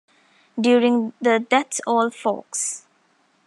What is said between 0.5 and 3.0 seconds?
During the That's all, Folks!